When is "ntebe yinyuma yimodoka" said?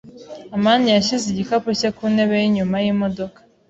2.13-3.39